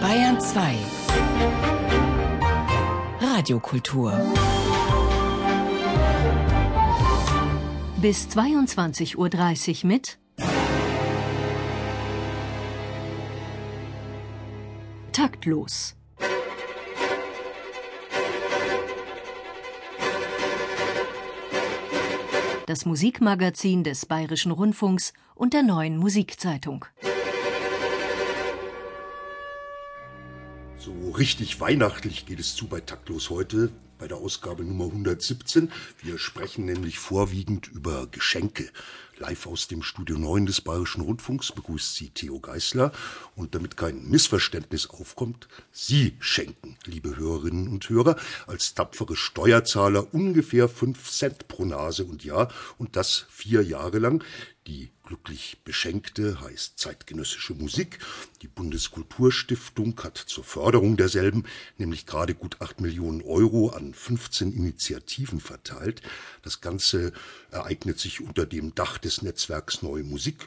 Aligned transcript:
Bayern 0.00 0.40
2 0.40 0.74
Radiokultur 3.20 4.12
Bis 8.02 8.26
22.30 8.26 9.84
Uhr 9.84 9.88
mit 9.88 10.18
Taktlos. 15.12 15.94
Das 22.66 22.84
Musikmagazin 22.84 23.84
des 23.84 24.06
Bayerischen 24.06 24.50
Rundfunks 24.50 25.12
und 25.36 25.54
der 25.54 25.62
neuen 25.62 25.96
Musikzeitung. 25.96 26.84
So 30.80 31.10
richtig 31.10 31.58
weihnachtlich 31.58 32.24
geht 32.24 32.38
es 32.38 32.54
zu 32.54 32.68
bei 32.68 32.80
Taktlos 32.80 33.30
heute, 33.30 33.72
bei 33.98 34.06
der 34.06 34.18
Ausgabe 34.18 34.62
Nummer 34.62 34.84
117. 34.84 35.72
Wir 36.00 36.18
sprechen 36.18 36.66
nämlich 36.66 37.00
vorwiegend 37.00 37.66
über 37.66 38.06
Geschenke. 38.06 38.70
Live 39.18 39.46
aus 39.46 39.66
dem 39.66 39.82
Studio 39.82 40.16
9 40.16 40.46
des 40.46 40.60
Bayerischen 40.60 41.00
Rundfunks 41.00 41.50
begrüßt 41.52 41.94
Sie 41.96 42.10
Theo 42.10 42.38
Geißler. 42.38 42.92
Und 43.34 43.54
damit 43.54 43.76
kein 43.76 44.08
Missverständnis 44.08 44.88
aufkommt, 44.90 45.48
Sie 45.72 46.16
schenken, 46.20 46.76
liebe 46.84 47.16
Hörerinnen 47.16 47.68
und 47.68 47.88
Hörer, 47.88 48.16
als 48.46 48.74
tapfere 48.74 49.16
Steuerzahler 49.16 50.14
ungefähr 50.14 50.68
5 50.68 51.10
Cent 51.10 51.48
pro 51.48 51.64
Nase 51.64 52.04
und 52.04 52.24
Jahr 52.24 52.52
und 52.78 52.94
das 52.96 53.26
vier 53.28 53.62
Jahre 53.62 53.98
lang. 53.98 54.22
Die 54.68 54.90
glücklich 55.02 55.56
Beschenkte 55.64 56.42
heißt 56.42 56.78
zeitgenössische 56.78 57.54
Musik. 57.54 58.00
Die 58.42 58.48
Bundeskulturstiftung 58.48 59.98
hat 60.02 60.18
zur 60.18 60.44
Förderung 60.44 60.98
derselben 60.98 61.44
nämlich 61.78 62.04
gerade 62.04 62.34
gut 62.34 62.60
acht 62.60 62.78
Millionen 62.82 63.22
Euro 63.22 63.70
an 63.70 63.94
15 63.94 64.52
Initiativen 64.52 65.40
verteilt. 65.40 66.02
Das 66.42 66.60
Ganze 66.60 67.14
ereignet 67.50 67.98
sich 67.98 68.20
unter 68.20 68.44
dem 68.44 68.74
Dach 68.74 68.98
des 69.08 69.22
Netzwerks 69.22 69.80
Neue 69.80 70.04
Musik 70.04 70.46